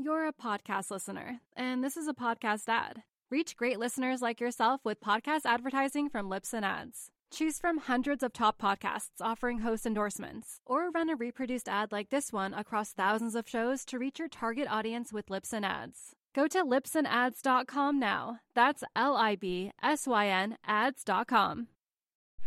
[0.00, 3.02] You're a podcast listener, and this is a podcast ad.
[3.32, 7.10] Reach great listeners like yourself with podcast advertising from Lips and Ads.
[7.32, 12.10] Choose from hundreds of top podcasts offering host endorsements, or run a reproduced ad like
[12.10, 16.14] this one across thousands of shows to reach your target audience with Lips and Ads.
[16.32, 18.38] Go to lipsandads.com now.
[18.54, 21.66] That's L I B S Y N ads.com.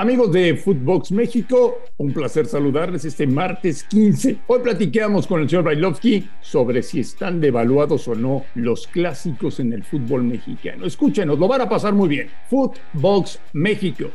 [0.02, 4.40] Amigos de Footbox México, un placer saludarles este martes 15.
[4.48, 9.74] Hoy platicamos con el señor Bailovsky sobre si están devaluados o no los clásicos en
[9.74, 10.88] el fútbol mexicano.
[10.88, 12.32] Escúchenos, lo van a pasar muy bien.
[12.50, 14.06] Footbox México.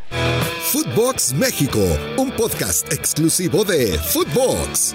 [0.73, 1.79] Footbox México,
[2.19, 4.93] un podcast exclusivo de Footbox.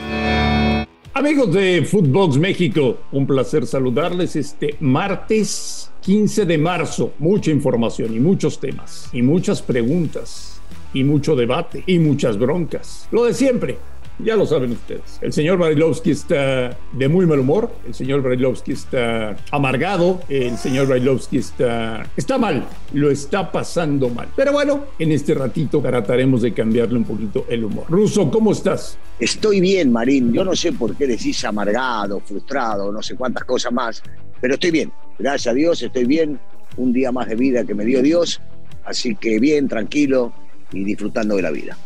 [1.13, 7.13] Amigos de Footbox México, un placer saludarles este martes 15 de marzo.
[7.19, 10.60] Mucha información y muchos temas y muchas preguntas
[10.93, 13.07] y mucho debate y muchas broncas.
[13.11, 13.77] Lo de siempre,
[14.23, 15.17] ya lo saben ustedes.
[15.21, 20.87] El señor Barilovsky está de muy mal humor, el señor Barilovsky está amargado, el señor
[20.87, 24.27] Barilovsky está, está mal, lo está pasando mal.
[24.35, 27.85] Pero bueno, en este ratito trataremos de cambiarle un poquito el humor.
[27.89, 28.97] Ruso, ¿cómo estás?
[29.19, 30.31] Estoy bien, Marín.
[30.33, 34.03] Yo no sé por qué decís amargado, frustrado, no sé cuántas cosas más,
[34.39, 34.91] pero estoy bien.
[35.17, 36.39] Gracias a Dios, estoy bien.
[36.77, 38.39] Un día más de vida que me dio Dios.
[38.85, 40.31] Así que bien, tranquilo,
[40.71, 41.77] y disfrutando de la vida.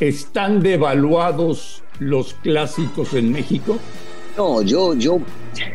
[0.00, 3.78] ¿Están devaluados los clásicos en México?
[4.36, 5.20] No, yo, yo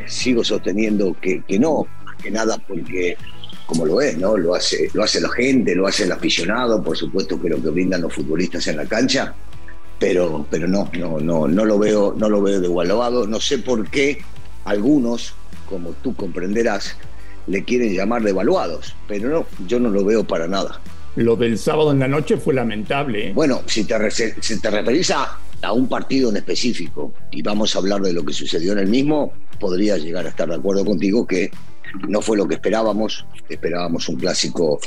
[0.08, 3.16] sigo sosteniendo que, que no, más que nada porque
[3.70, 4.36] como lo es, ¿no?
[4.36, 7.70] Lo hace, lo hace la gente, lo hace el aficionado, por supuesto que lo que
[7.70, 9.36] brindan los futbolistas en la cancha,
[10.00, 13.28] pero, pero no, no, no, no lo veo, no lo veo devaluado.
[13.28, 14.24] No sé por qué
[14.66, 15.36] algunos,
[15.70, 16.96] como tú comprenderás,
[17.46, 20.82] le quieren llamar devaluados, pero no, yo no lo veo para nada.
[21.16, 23.30] Lo del sábado en la noche fue lamentable.
[23.30, 23.34] ¿eh?
[23.34, 25.38] Bueno, si te, si referís a,
[25.74, 29.34] un partido en específico y vamos a hablar de lo que sucedió en el mismo,
[29.60, 31.52] podría llegar a estar de acuerdo contigo que
[32.08, 33.26] no fue lo que esperábamos.
[33.50, 34.80] Esperábamos un clásico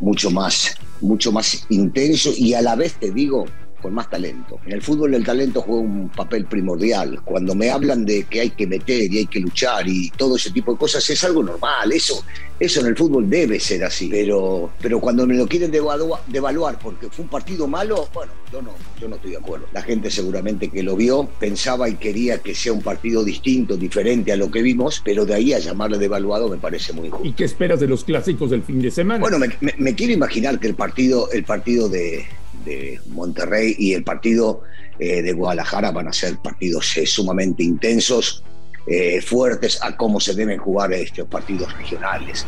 [0.00, 3.46] mucho más, mucho más intenso y a la vez te digo,
[3.80, 4.60] con más talento.
[4.66, 7.20] En el fútbol el talento juega un papel primordial.
[7.24, 10.50] Cuando me hablan de que hay que meter y hay que luchar y todo ese
[10.50, 11.92] tipo de cosas, es algo normal.
[11.92, 12.24] Eso,
[12.58, 14.08] eso en el fútbol debe ser así.
[14.08, 18.72] Pero, pero cuando me lo quieren devaluar, porque fue un partido malo, bueno, yo no,
[19.00, 19.66] yo no estoy de acuerdo.
[19.72, 24.32] La gente seguramente que lo vio pensaba y quería que sea un partido distinto, diferente
[24.32, 27.26] a lo que vimos, pero de ahí a llamarle devaluado me parece muy injusto.
[27.26, 29.20] ¿Y qué esperas de los clásicos del fin de semana?
[29.20, 29.38] Bueno,
[29.78, 32.26] me quiero imaginar que el partido, el partido de,
[32.64, 34.62] de Monterrey y el partido
[34.98, 38.42] eh, de Guadalajara van a ser partidos eh, sumamente intensos,
[38.86, 42.44] eh, fuertes a cómo se deben jugar estos partidos regionales.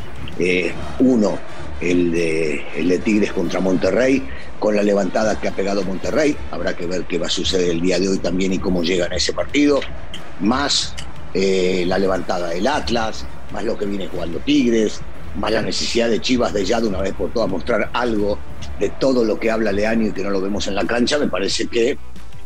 [0.98, 1.38] uno,
[1.80, 4.22] el de, Tigres contra Monterrey,
[4.58, 6.36] con la levantada que ha pegado Monterrey.
[6.50, 9.12] Habrá que ver qué va a suceder el día de hoy también y cómo llegan
[9.12, 9.80] a ese partido.
[10.40, 10.94] Más
[11.34, 15.00] la levantada del Atlas, más lo que viene jugando Tigres,
[15.36, 18.38] más la necesidad de Chivas de ya de una vez por todas mostrar algo
[18.82, 21.28] de todo lo que habla Leaño y que no lo vemos en la cancha, me
[21.28, 21.97] parece que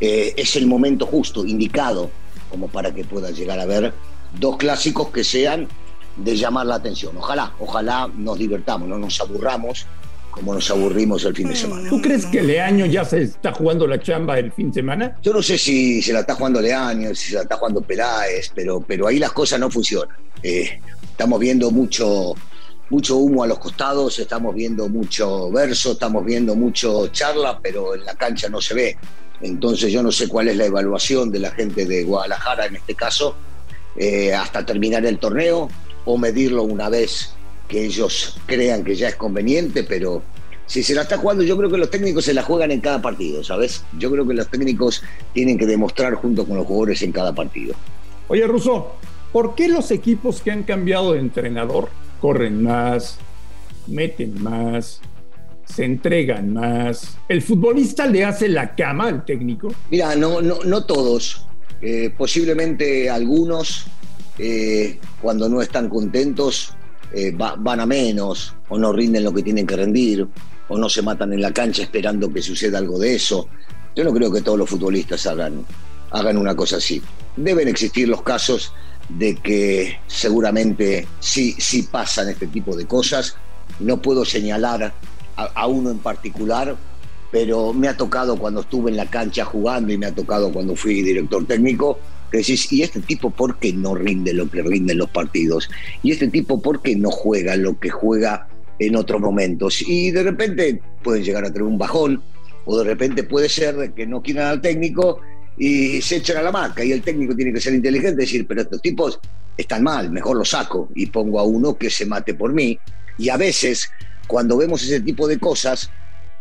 [0.01, 2.11] eh, es el momento justo, indicado,
[2.51, 3.95] como para que pueda llegar a ver
[4.39, 5.67] dos clásicos que sean
[6.15, 7.17] de llamar la atención.
[7.17, 9.87] Ojalá, ojalá nos divertamos, no nos aburramos
[10.31, 11.89] como nos aburrimos el fin de semana.
[11.89, 15.17] ¿Tú crees que Leaño ya se está jugando la chamba el fin de semana?
[15.23, 18.53] Yo no sé si se la está jugando Leaño, si se la está jugando Peláez,
[18.55, 20.15] pero, pero ahí las cosas no funcionan.
[20.43, 22.35] Eh, estamos viendo mucho
[22.91, 28.05] mucho humo a los costados, estamos viendo mucho verso, estamos viendo mucho charla, pero en
[28.05, 28.97] la cancha no se ve.
[29.41, 32.95] Entonces yo no sé cuál es la evaluación de la gente de Guadalajara en este
[32.95, 33.35] caso,
[33.97, 35.69] eh, hasta terminar el torneo
[36.05, 37.33] o medirlo una vez
[37.69, 40.23] que ellos crean que ya es conveniente, pero
[40.67, 43.03] si se la está jugando, yo creo que los técnicos se la juegan en cada
[43.03, 43.85] partido, ¿sabes?
[43.99, 45.03] Yo creo que los técnicos
[45.33, 47.75] tienen que demostrar junto con los jugadores en cada partido.
[48.29, 48.93] Oye, Russo,
[49.33, 51.89] ¿por qué los equipos que han cambiado de entrenador
[52.21, 53.19] corren más,
[53.87, 55.01] meten más,
[55.65, 57.17] se entregan más.
[57.29, 59.75] ¿El futbolista le hace la cama al técnico?
[59.91, 61.47] Mira, no, no, no todos.
[61.83, 63.87] Eh, posiblemente algunos,
[64.39, 66.73] eh, cuando no están contentos,
[67.13, 70.27] eh, van a menos, o no rinden lo que tienen que rendir,
[70.69, 73.49] o no se matan en la cancha esperando que suceda algo de eso.
[73.95, 75.65] Yo no creo que todos los futbolistas hagan,
[76.11, 77.01] hagan una cosa así.
[77.37, 78.73] Deben existir los casos
[79.09, 83.37] de que seguramente sí, sí pasan este tipo de cosas.
[83.79, 84.93] No puedo señalar
[85.37, 86.77] a, uno en particular,
[87.31, 90.75] pero me ha tocado cuando estuve en la cancha jugando y me ha tocado cuando
[90.75, 91.99] fui director técnico,
[92.31, 95.69] que decís, ¿y este tipo por qué no rinde lo que rinden los partidos?
[96.03, 98.49] ¿Y este tipo por qué no juega lo que juega
[98.79, 99.83] en otros momentos?
[99.87, 102.23] Y de repente pueden llegar a tener un bajón,
[102.65, 105.21] o de repente puede ser que no quieran al técnico
[105.57, 108.63] y se echan a la marca y el técnico tiene que ser inteligente decir, pero
[108.63, 109.19] estos tipos
[109.57, 112.79] están mal, mejor lo saco y pongo a uno que se mate por mí.
[113.19, 113.89] Y a veces,
[114.27, 115.91] cuando vemos ese tipo de cosas,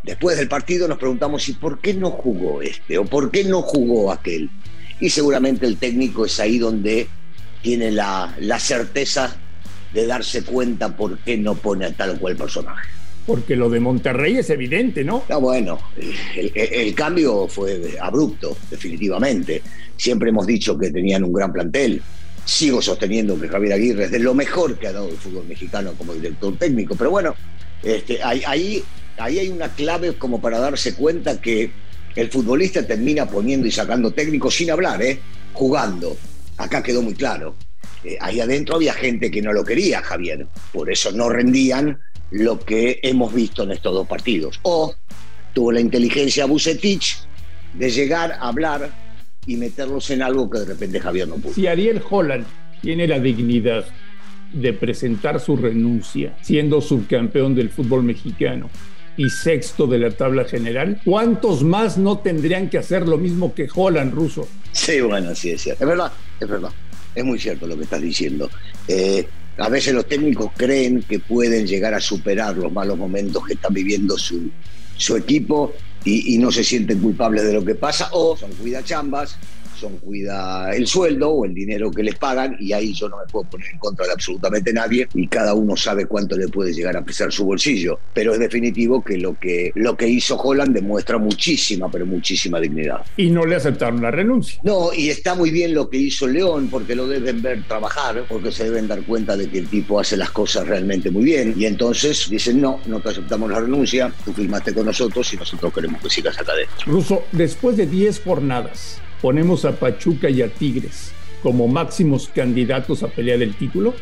[0.02, 2.98] después del partido nos preguntamos, ¿y por qué no jugó este?
[2.98, 4.50] ¿O por qué no jugó aquel?
[5.00, 7.08] Y seguramente el técnico es ahí donde
[7.62, 9.36] tiene la, la certeza
[9.92, 12.95] de darse cuenta por qué no pone a tal o cual personaje.
[13.26, 15.24] Porque lo de Monterrey es evidente, ¿no?
[15.28, 15.78] Ah, bueno,
[16.36, 19.62] el, cambio fue abrupto, definitivamente.
[19.96, 22.00] Siempre hemos dicho que tenían un gran plantel.
[22.44, 25.94] Sigo sosteniendo que Javier Aguirre es de lo mejor que ha dado el fútbol mexicano
[25.98, 26.94] como director técnico.
[26.94, 27.34] Pero bueno,
[27.82, 28.84] este, ahí, ahí,
[29.18, 31.72] hay una clave como para darse cuenta que
[32.14, 35.18] el futbolista termina poniendo y sacando técnicos sin hablar, ¿eh?
[35.52, 36.16] jugando.
[36.58, 37.56] Acá quedó muy claro.
[38.04, 40.46] Eh, adentro había gente que no lo quería, Javier.
[40.72, 41.98] Por eso no rendían
[42.30, 44.58] lo que hemos visto en estos dos partidos.
[44.62, 44.94] O
[45.52, 47.18] tuvo la inteligencia Bucetich
[47.74, 48.90] de llegar a hablar
[49.46, 51.54] y meterlos en algo que de repente Javier no pudo.
[51.54, 52.46] Si Ariel Holland
[52.82, 53.86] tiene la dignidad
[54.52, 58.70] de presentar su renuncia siendo subcampeón del fútbol mexicano
[59.16, 63.68] y sexto de la tabla general, ¿cuántos más no tendrían que hacer lo mismo que
[63.72, 64.46] Holland, ruso?
[64.72, 65.84] Sí, bueno, sí, es cierto.
[65.84, 66.70] Es verdad, es verdad.
[67.14, 68.50] Es muy cierto lo que estás diciendo.
[68.88, 69.26] Eh,
[69.58, 73.68] a veces los técnicos creen que pueden llegar a superar los malos momentos que está
[73.70, 75.72] viviendo su, equipo
[76.04, 79.38] y, no se sienten culpables de lo que pasa o son cuidachambas
[79.78, 83.24] son cuida el sueldo o el dinero que les pagan y ahí yo no me
[83.30, 86.96] puedo poner en contra de absolutamente nadie y cada uno sabe cuánto le puede llegar
[86.96, 87.98] a pesar su bolsillo.
[88.14, 93.04] Pero es definitivo que lo que, lo que hizo Holland demuestra muchísima, pero muchísima dignidad.
[93.16, 94.60] Y no le aceptaron la renuncia.
[94.64, 98.52] No, y está muy bien lo que hizo León porque lo deben ver trabajar, porque
[98.52, 101.66] se deben dar cuenta de que el tipo hace las cosas realmente muy bien y
[101.66, 106.00] entonces dicen no, no te aceptamos la renuncia, tú firmaste con nosotros y nosotros queremos
[106.02, 106.76] que sigas acá adentro.
[106.86, 113.08] Ruso, después de 10 jornadas, ponemos a Pachuca y a Tigres como máximos candidatos a
[113.08, 113.94] pelear el título?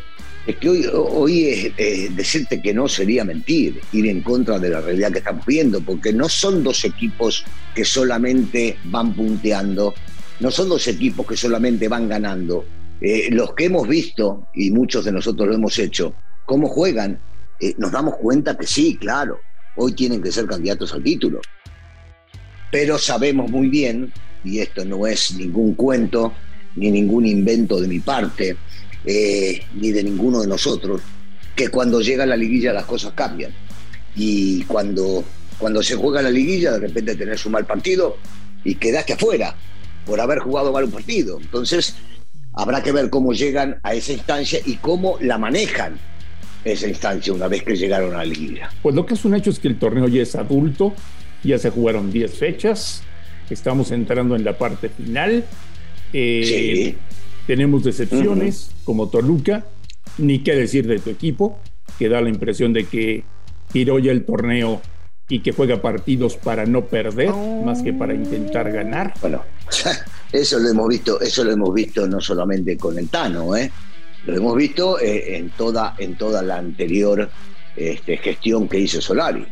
[0.47, 1.73] Es que hoy, hoy
[2.11, 6.13] decirte que no sería mentir, ir en contra de la realidad que estamos viendo, porque
[6.13, 9.95] no son dos equipos que solamente van punteando,
[10.39, 12.65] no son dos equipos que solamente van ganando.
[13.01, 16.13] Eh, los que hemos visto, y muchos de nosotros lo hemos hecho,
[16.45, 17.19] cómo juegan,
[17.59, 19.39] eh, nos damos cuenta que sí, claro,
[19.77, 21.41] hoy tienen que ser candidatos al título.
[22.71, 24.11] Pero sabemos muy bien
[24.45, 26.33] y esto no es ningún cuento
[26.75, 28.55] ni ningún invento de mi parte,
[29.05, 31.01] eh, ni de ninguno de nosotros,
[31.55, 33.51] que cuando llega la liguilla las cosas cambian.
[34.15, 35.23] Y cuando,
[35.57, 38.17] cuando se juega la liguilla, de repente tenés un mal partido
[38.63, 39.55] y quedaste afuera
[40.05, 41.39] por haber jugado mal un partido.
[41.39, 41.95] Entonces,
[42.53, 45.97] habrá que ver cómo llegan a esa instancia y cómo la manejan
[46.63, 48.69] esa instancia una vez que llegaron a la liguilla.
[48.81, 50.93] Pues lo que es un hecho es que el torneo ya es adulto,
[51.43, 53.03] ya se jugaron 10 fechas,
[53.49, 55.45] Estamos entrando en la parte final.
[56.13, 56.95] Eh,
[57.47, 59.65] tenemos decepciones como Toluca,
[60.17, 61.59] ni qué decir de tu equipo,
[61.99, 63.23] que da la impresión de que
[63.71, 64.81] tiró ya el torneo
[65.27, 67.33] y que juega partidos para no perder,
[67.63, 69.13] más que para intentar ganar.
[69.21, 69.43] Bueno,
[70.31, 73.71] eso lo hemos visto, eso lo hemos visto no solamente con el Tano, ¿eh?
[74.25, 77.29] lo hemos visto eh, en, toda, en toda la anterior
[77.75, 79.45] este, gestión que hizo Solari.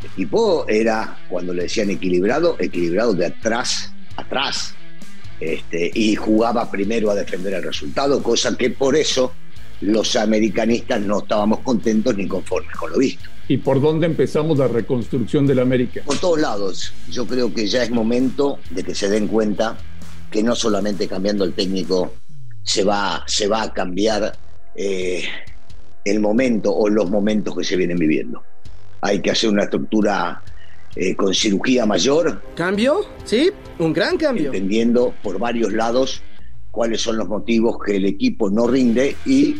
[0.00, 4.74] El equipo era, cuando le decían equilibrado, equilibrado de atrás, atrás.
[5.38, 9.32] Este, y jugaba primero a defender el resultado, cosa que por eso
[9.80, 13.28] los americanistas no estábamos contentos ni conformes con lo visto.
[13.48, 16.02] ¿Y por dónde empezamos la reconstrucción del América?
[16.04, 16.92] Por todos lados.
[17.10, 19.78] Yo creo que ya es momento de que se den cuenta
[20.30, 22.14] que no solamente cambiando el técnico
[22.62, 24.36] se va, se va a cambiar
[24.76, 25.24] eh,
[26.04, 28.42] el momento o los momentos que se vienen viviendo
[29.00, 30.42] hay que hacer una estructura
[30.96, 32.42] eh, con cirugía mayor.
[32.54, 33.06] ¿Cambio?
[33.24, 34.46] Sí, un gran cambio.
[34.46, 36.22] Entendiendo por varios lados
[36.70, 39.56] cuáles son los motivos que el equipo no rinde y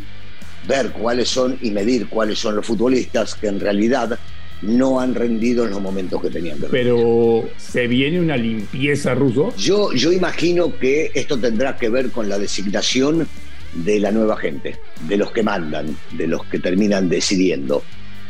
[0.69, 4.19] ver cuáles son y medir cuáles son los futbolistas que en realidad
[4.63, 9.55] no han rendido en los momentos que tenían que Pero se viene una limpieza ruso.
[9.57, 13.27] Yo, yo imagino que esto tendrá que ver con la designación
[13.73, 14.77] de la nueva gente,
[15.09, 17.83] de los que mandan, de los que terminan decidiendo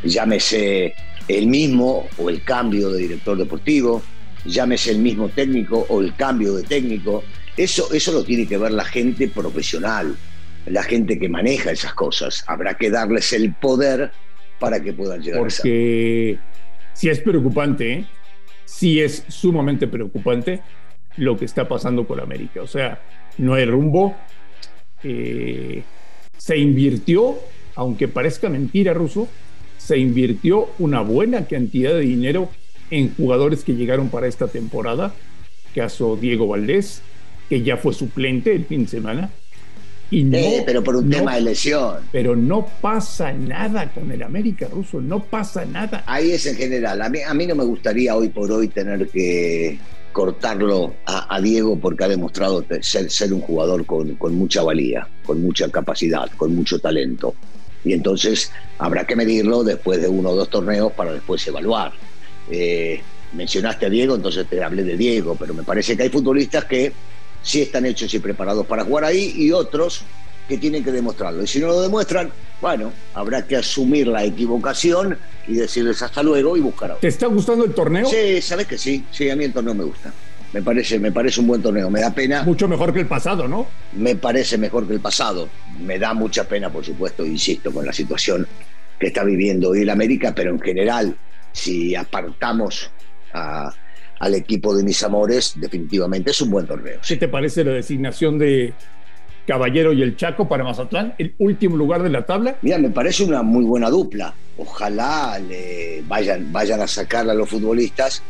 [0.04, 0.94] llámese
[1.28, 4.02] el mismo o el cambio de director deportivo,
[4.44, 7.22] llámese el mismo técnico o el cambio de técnico.
[7.56, 10.16] Eso, eso lo tiene que ver la gente profesional,
[10.66, 12.44] la gente que maneja esas cosas.
[12.46, 14.10] Habrá que darles el poder
[14.58, 16.38] para que puedan llegar Porque a Porque
[16.94, 18.06] si es preocupante, ¿eh?
[18.64, 20.62] si es sumamente preocupante
[21.16, 22.62] lo que está pasando con América.
[22.62, 23.00] O sea,
[23.38, 24.16] no hay rumbo.
[25.02, 25.82] Eh,
[26.36, 27.38] se invirtió,
[27.74, 29.28] aunque parezca mentira, Ruso,
[29.84, 32.48] se invirtió una buena cantidad de dinero
[32.90, 35.14] en jugadores que llegaron para esta temporada,
[35.74, 37.02] caso Diego Valdés,
[37.48, 39.30] que ya fue suplente el fin de semana,
[40.12, 41.96] Y no, pero por un no- tema de lesión.
[42.10, 46.02] Pero no pasa nada con el América ruso, no pasa nada.
[46.06, 47.00] Ahí es en general.
[47.00, 49.78] A mí, a mí no me gustaría hoy por hoy tener que
[50.12, 55.06] cortarlo a, a Diego porque ha demostrado ser, ser un jugador con, con mucha valía,
[55.24, 57.34] con mucha capacidad, con mucho talento.
[57.84, 61.92] Y entonces habrá que medirlo después de uno o dos torneos para después evaluar.
[62.50, 63.00] Eh,
[63.32, 66.92] mencionaste a Diego, entonces te hablé de Diego, pero me parece que hay futbolistas que
[67.42, 70.02] sí están hechos y preparados para jugar ahí y otros
[70.48, 71.42] que tienen que demostrarlo.
[71.42, 76.56] Y si no lo demuestran, bueno, habrá que asumir la equivocación y decirles hasta luego
[76.56, 77.00] y buscar a otro.
[77.00, 78.06] ¿Te está gustando el torneo?
[78.06, 80.12] Sí, sabes que sí, sí, a mí el torneo me gusta.
[80.52, 81.88] Me parece, me parece un buen torneo.
[81.90, 83.66] Me da pena, Mucho mejor que el pasado, ¿no?
[83.94, 85.48] me parece mejor que el pasado.
[85.80, 88.46] Me da mucha pena, por supuesto, insisto, con la situación
[88.98, 91.16] que está viviendo hoy el América, pero en general,
[91.52, 92.90] si apartamos
[93.32, 93.72] a-
[94.18, 96.98] al equipo de mis amores, definitivamente es un buen torneo.
[97.06, 98.74] ¿Qué te parece la designación de
[99.46, 101.14] Caballero y el Chaco para Mazatlán?
[101.16, 102.56] El último lugar de la tabla.
[102.60, 104.34] Mira, me parece una muy buena dupla.
[104.58, 108.22] Ojalá le vayan, vayan a sacarle a los futbolistas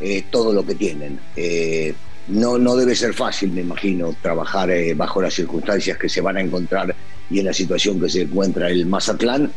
[0.00, 1.18] eh, todo lo que tienen.
[1.36, 1.94] Eh,
[2.28, 6.36] no, no debe ser fácil, me imagino, trabajar eh, bajo las circunstancias que se van
[6.36, 6.94] a encontrar
[7.30, 9.50] y en la situación que se encuentra el Mazatlán,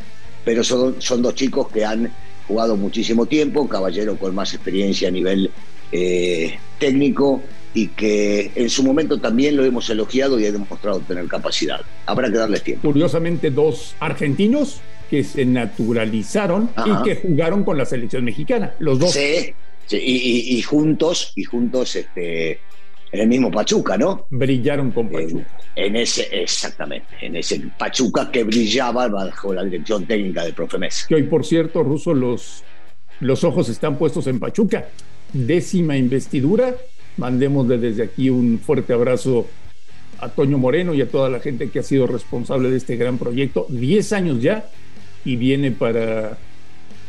[0.45, 2.11] pero son, son dos chicos que han
[2.47, 5.51] jugado muchísimo tiempo, Caballero con más experiencia a nivel
[6.79, 7.41] técnico
[7.73, 11.81] y que en su momento también lo hemos elogiado y ha demostrado tener capacidad.
[12.05, 12.87] Habrá que darles tiempo.
[12.87, 17.01] Curiosamente, dos argentinos que se naturalizaron Ajá.
[17.01, 18.73] y que jugaron con la selección mexicana.
[18.79, 19.11] Los dos.
[19.11, 19.53] Sí,
[19.91, 22.51] sí, y, y- y juntos, y juntos este,
[23.11, 24.25] en el mismo Pachuca, ¿no?
[24.29, 25.45] brillaron con Pachuca.
[25.75, 31.05] en ese, exactamente, en ese Pachuca que brillaba bajo la dirección técnica del profe Mesa.
[31.07, 32.63] Que hoy, por cierto, Ruso, los,
[33.19, 34.87] los ojos están puestos en Pachuca.
[35.33, 36.75] Décima investidura.
[37.17, 39.47] Mandémosle desde aquí un fuerte abrazo
[40.19, 43.17] a Toño Moreno y a toda la gente que ha sido responsable de este gran
[43.17, 43.65] proyecto.
[43.69, 44.65] Diez años ya
[45.25, 46.37] y viene para,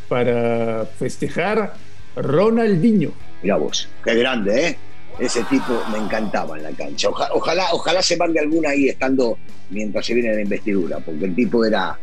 [0.09, 1.75] para festejar
[2.17, 3.11] Ronaldinho.
[3.43, 4.77] Mira vos, qué grande, ¿eh?
[5.19, 7.09] Ese tipo me encantaba en la cancha.
[7.11, 9.37] Oja- ojalá, ojalá se mande alguna ahí estando
[9.71, 11.99] mientras se viene la investidura, porque el tipo era,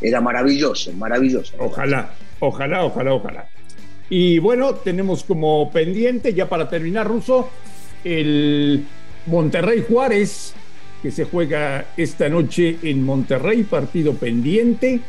[0.00, 1.54] era maravilloso, maravilloso.
[1.58, 3.48] Ojalá, ojalá, ojalá, ojalá.
[4.08, 7.50] Y bueno, tenemos como pendiente, ya para terminar, Ruso,
[8.02, 8.84] el
[9.26, 10.54] Monterrey Juárez,
[11.02, 15.00] que se juega esta noche en Monterrey, partido pendiente.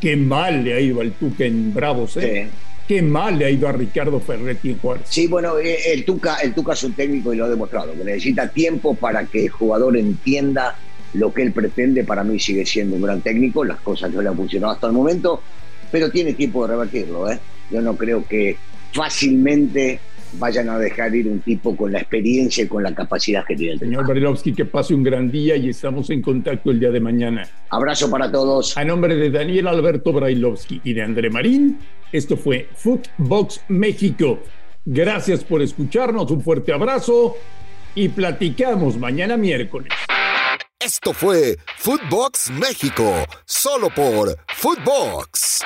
[0.00, 2.48] Qué mal le ha ido al Tuca en Bravos, ¿eh?
[2.50, 2.50] Sí.
[2.92, 5.06] Qué mal le ha ido a Ricardo Ferretti en Juárez.
[5.08, 8.04] Sí, bueno, eh, el Tuca, el Tuca es un técnico y lo ha demostrado, que
[8.04, 10.76] necesita tiempo para que el jugador entienda
[11.14, 12.04] lo que él pretende.
[12.04, 14.92] Para mí sigue siendo un gran técnico, las cosas no le han funcionado hasta el
[14.92, 15.40] momento,
[15.90, 17.32] pero tiene tiempo de revertirlo.
[17.32, 17.38] ¿eh?
[17.70, 18.58] Yo no creo que
[18.92, 19.98] fácilmente
[20.34, 23.74] vayan a dejar ir un tipo con la experiencia y con la capacidad que tiene
[23.74, 24.06] el Señor.
[24.06, 27.48] Barilovsky, que pase un gran día y estamos en contacto el día de mañana.
[27.70, 28.76] Abrazo para todos.
[28.76, 31.78] A nombre de Daniel Alberto Brailovsky y de André Marín,
[32.12, 34.40] esto fue Footbox México.
[34.84, 37.36] Gracias por escucharnos, un fuerte abrazo
[37.94, 39.92] y platicamos mañana miércoles.
[40.84, 45.62] Esto fue Footbox México, solo por Footbox.